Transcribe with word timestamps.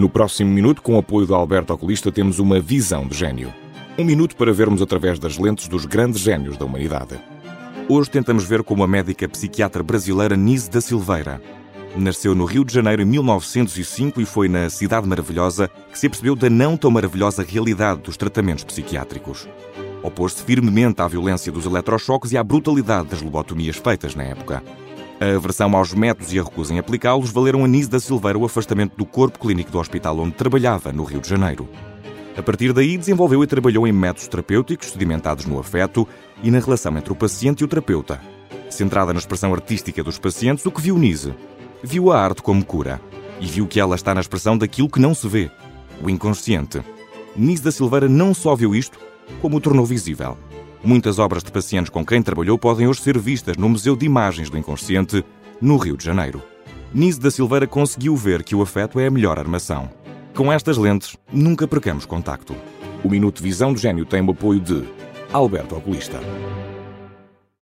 No 0.00 0.08
próximo 0.08 0.50
minuto, 0.50 0.80
com 0.80 0.94
o 0.94 0.98
apoio 0.98 1.26
do 1.26 1.34
Alberto 1.34 1.74
Oculista, 1.74 2.10
temos 2.10 2.38
uma 2.38 2.58
visão 2.58 3.06
de 3.06 3.14
gênio. 3.14 3.52
Um 3.98 4.04
minuto 4.04 4.34
para 4.34 4.50
vermos 4.50 4.80
através 4.80 5.18
das 5.18 5.36
lentes 5.36 5.68
dos 5.68 5.84
grandes 5.84 6.22
gênios 6.22 6.56
da 6.56 6.64
humanidade. 6.64 7.20
Hoje 7.86 8.08
tentamos 8.08 8.44
ver 8.44 8.62
como 8.62 8.82
a 8.82 8.86
médica 8.86 9.28
psiquiatra 9.28 9.82
brasileira 9.82 10.38
Nise 10.38 10.70
da 10.70 10.80
Silveira. 10.80 11.38
Nasceu 11.94 12.34
no 12.34 12.46
Rio 12.46 12.64
de 12.64 12.72
Janeiro 12.72 13.02
em 13.02 13.04
1905 13.04 14.22
e 14.22 14.24
foi 14.24 14.48
na 14.48 14.70
Cidade 14.70 15.06
Maravilhosa 15.06 15.68
que 15.92 15.98
se 15.98 16.06
apercebeu 16.06 16.34
da 16.34 16.48
não 16.48 16.78
tão 16.78 16.90
maravilhosa 16.90 17.44
realidade 17.46 18.00
dos 18.00 18.16
tratamentos 18.16 18.64
psiquiátricos. 18.64 19.46
Opôs-se 20.02 20.42
firmemente 20.42 21.02
à 21.02 21.08
violência 21.08 21.52
dos 21.52 21.66
eletrochoques 21.66 22.32
e 22.32 22.38
à 22.38 22.42
brutalidade 22.42 23.08
das 23.08 23.20
lobotomias 23.20 23.76
feitas 23.76 24.14
na 24.14 24.22
época. 24.22 24.62
A 25.20 25.36
aversão 25.36 25.76
aos 25.76 25.92
métodos 25.92 26.32
e 26.32 26.38
a 26.38 26.42
recusa 26.42 26.72
em 26.72 26.78
aplicá-los 26.78 27.30
valeram 27.30 27.62
a 27.62 27.68
Nise 27.68 27.90
da 27.90 28.00
Silveira 28.00 28.38
o 28.38 28.44
afastamento 28.46 28.96
do 28.96 29.04
corpo 29.04 29.38
clínico 29.38 29.70
do 29.70 29.78
hospital 29.78 30.18
onde 30.18 30.34
trabalhava, 30.34 30.94
no 30.94 31.04
Rio 31.04 31.20
de 31.20 31.28
Janeiro. 31.28 31.68
A 32.38 32.42
partir 32.42 32.72
daí, 32.72 32.96
desenvolveu 32.96 33.44
e 33.44 33.46
trabalhou 33.46 33.86
em 33.86 33.92
métodos 33.92 34.28
terapêuticos 34.28 34.88
sedimentados 34.88 35.44
no 35.44 35.60
afeto 35.60 36.08
e 36.42 36.50
na 36.50 36.58
relação 36.58 36.96
entre 36.96 37.12
o 37.12 37.14
paciente 37.16 37.60
e 37.60 37.64
o 37.64 37.68
terapeuta. 37.68 38.18
Centrada 38.70 39.12
na 39.12 39.18
expressão 39.18 39.52
artística 39.52 40.02
dos 40.02 40.18
pacientes, 40.18 40.64
o 40.64 40.70
que 40.70 40.80
viu 40.80 40.96
Nise? 40.96 41.34
Viu 41.82 42.10
a 42.10 42.18
arte 42.18 42.40
como 42.40 42.64
cura. 42.64 42.98
E 43.38 43.46
viu 43.46 43.66
que 43.66 43.78
ela 43.78 43.96
está 43.96 44.14
na 44.14 44.22
expressão 44.22 44.56
daquilo 44.56 44.88
que 44.88 45.00
não 45.00 45.14
se 45.14 45.28
vê, 45.28 45.50
o 46.02 46.08
inconsciente. 46.08 46.80
Nise 47.36 47.62
da 47.62 47.70
Silveira 47.70 48.08
não 48.08 48.32
só 48.32 48.56
viu 48.56 48.74
isto, 48.74 48.98
como 49.42 49.58
o 49.58 49.60
tornou 49.60 49.84
visível. 49.84 50.38
Muitas 50.82 51.18
obras 51.18 51.44
de 51.44 51.52
pacientes 51.52 51.90
com 51.90 52.04
quem 52.04 52.22
trabalhou 52.22 52.58
podem 52.58 52.88
hoje 52.88 53.02
ser 53.02 53.18
vistas 53.18 53.56
no 53.58 53.68
Museu 53.68 53.94
de 53.94 54.06
Imagens 54.06 54.48
do 54.48 54.56
Inconsciente, 54.56 55.22
no 55.60 55.76
Rio 55.76 55.94
de 55.94 56.04
Janeiro. 56.04 56.42
Nise 56.92 57.20
da 57.20 57.30
Silveira 57.30 57.66
conseguiu 57.66 58.16
ver 58.16 58.42
que 58.42 58.54
o 58.54 58.62
afeto 58.62 58.98
é 58.98 59.06
a 59.06 59.10
melhor 59.10 59.38
armação. 59.38 59.90
Com 60.34 60.50
estas 60.50 60.78
lentes, 60.78 61.18
nunca 61.30 61.68
percamos 61.68 62.06
contacto. 62.06 62.56
O 63.04 63.10
Minuto 63.10 63.42
Visão 63.42 63.74
do 63.74 63.78
Gênio 63.78 64.06
tem 64.06 64.22
o 64.22 64.30
apoio 64.30 64.58
de 64.58 64.82
Alberto 65.32 65.76
Oculista. 65.76 66.18